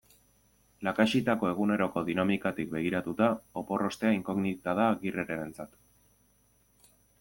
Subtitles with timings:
[0.87, 3.29] Lakaxitako eguneroko dinamikatik begiratuta,
[3.65, 5.83] opor ostea inkognita da Agirrerentzat.